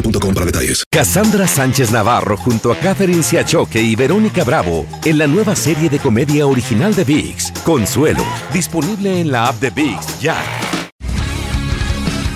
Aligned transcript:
boostmobile.com 0.00 0.34
para 0.34 0.46
detalles. 0.46 0.84
Cassandra 0.90 1.46
Sánchez 1.46 1.90
Navarro 1.90 2.36
junto 2.36 2.72
a 2.72 2.76
Catherine 2.76 3.22
Siachoque 3.22 3.80
y 3.80 3.96
Verónica 3.96 4.44
Bravo 4.44 4.86
en 5.04 5.18
la 5.18 5.26
nueva 5.26 5.54
serie 5.56 5.88
de 5.88 5.98
comedia 5.98 6.46
original 6.46 6.94
de 6.94 7.04
VIX, 7.04 7.52
Consuelo, 7.64 8.24
disponible 8.52 9.20
en 9.20 9.30
la 9.32 9.48
app 9.48 9.56
de 9.60 9.70
VIX 9.70 10.20
ya. 10.20 10.36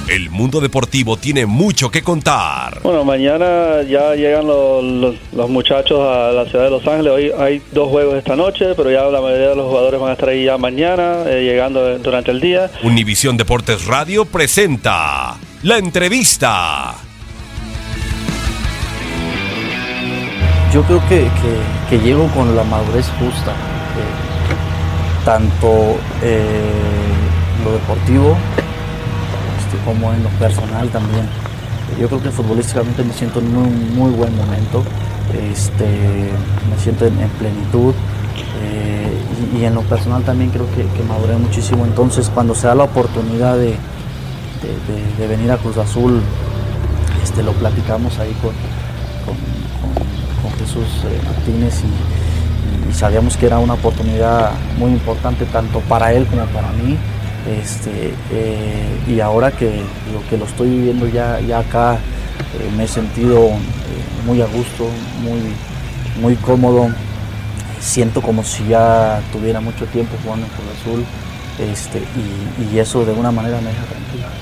El 0.08 0.28
mundo 0.28 0.60
deportivo 0.60 1.16
tiene 1.16 1.46
mucho 1.46 1.90
que 1.90 2.02
contar. 2.02 2.80
Bueno, 2.82 3.02
mañana 3.02 3.80
ya 3.88 4.14
llegan 4.14 4.46
los, 4.46 4.84
los- 4.84 5.14
los 5.32 5.48
muchachos 5.48 6.00
a 6.00 6.32
la 6.32 6.44
ciudad 6.44 6.64
de 6.64 6.70
Los 6.70 6.86
Ángeles. 6.86 7.12
Hoy 7.12 7.30
hay 7.38 7.62
dos 7.72 7.88
juegos 7.88 8.16
esta 8.16 8.36
noche, 8.36 8.74
pero 8.76 8.90
ya 8.90 9.04
la 9.04 9.22
mayoría 9.22 9.48
de 9.50 9.56
los 9.56 9.68
jugadores 9.68 9.98
van 10.00 10.10
a 10.10 10.12
estar 10.12 10.28
ahí 10.28 10.44
ya 10.44 10.58
mañana, 10.58 11.22
eh, 11.26 11.44
llegando 11.44 11.98
durante 11.98 12.30
el 12.30 12.40
día. 12.40 12.70
Univisión 12.82 13.38
Deportes 13.38 13.86
Radio 13.86 14.26
presenta 14.26 15.38
la 15.62 15.78
entrevista. 15.78 16.94
Yo 20.72 20.82
creo 20.84 21.00
que, 21.08 21.28
que- 21.88 22.00
llego 22.00 22.26
con 22.28 22.56
la 22.56 22.64
madurez 22.64 23.06
justa, 23.18 23.50
eh, 23.52 25.24
tanto 25.24 25.96
eh, 26.22 26.70
lo 27.64 27.72
deportivo 27.72 28.34
este, 29.58 29.76
como 29.84 30.12
en 30.12 30.22
lo 30.22 30.30
personal 30.30 30.88
también. 30.88 31.26
Yo 32.00 32.08
creo 32.08 32.22
que 32.22 32.30
futbolísticamente 32.30 33.04
me 33.04 33.12
siento 33.12 33.40
en 33.40 33.54
un 33.54 33.94
muy 33.94 34.10
buen 34.12 34.34
momento, 34.34 34.82
este, 35.52 35.84
me 36.70 36.82
siento 36.82 37.04
en, 37.06 37.20
en 37.20 37.28
plenitud 37.30 37.92
eh, 38.62 39.12
y, 39.58 39.64
en 39.66 39.74
lo 39.74 39.82
personal 39.82 40.22
también 40.22 40.50
creo 40.50 40.66
que, 40.74 40.82
que 40.96 41.02
muchísimo. 41.36 41.84
Entonces 41.84 42.30
cuando 42.32 42.54
se 42.54 42.66
da 42.66 42.74
la 42.74 42.84
oportunidad 42.84 43.56
de, 43.58 43.66
de- 43.66 43.76
de- 45.18 45.26
venir 45.28 45.52
a 45.52 45.58
Cruz 45.58 45.76
Azul, 45.76 46.22
este, 47.22 47.42
lo 47.42 47.52
platicamos 47.52 48.18
ahí 48.18 48.34
con- 48.40 48.52
con 50.72 50.84
Jesús 50.84 51.04
eh, 51.04 51.88
y, 52.88 52.94
sabíamos 52.94 53.36
que 53.36 53.46
era 53.46 53.58
una 53.58 53.74
oportunidad 53.74 54.52
muy 54.78 54.90
importante 54.90 55.46
tanto 55.46 55.80
para 55.80 56.12
él 56.12 56.26
como 56.26 56.44
para 56.46 56.70
mí. 56.72 56.96
Este, 57.60 58.14
eh, 58.30 59.00
y 59.08 59.20
ahora 59.20 59.50
que 59.50 59.82
lo 60.12 60.28
que 60.28 60.36
lo 60.36 60.44
estoy 60.44 60.70
viviendo 60.70 61.08
ya, 61.08 61.40
ya 61.40 61.60
acá, 61.60 61.94
eh, 61.94 62.70
me 62.76 62.84
he 62.84 62.88
sentido 62.88 63.50
muy 64.26 64.40
a 64.42 64.46
gusto, 64.46 64.88
muy, 65.22 65.40
muy 66.20 66.36
cómodo. 66.36 66.88
Siento 67.80 68.20
como 68.20 68.44
si 68.44 68.68
ya 68.68 69.20
tuviera 69.32 69.60
mucho 69.60 69.86
tiempo 69.86 70.16
jugando 70.22 70.46
en 70.46 70.52
Cruz 70.52 70.66
Azul 70.80 71.04
este, 71.58 71.98
y, 71.98 72.74
y 72.74 72.78
eso 72.78 73.04
de 73.04 73.10
alguna 73.10 73.32
manera 73.32 73.60
me 73.60 73.70
deja 73.70 73.84
tranquilo. 73.84 74.41